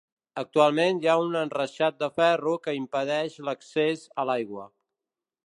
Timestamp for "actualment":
0.41-1.01